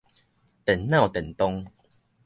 [0.65, 1.71] 電腦電動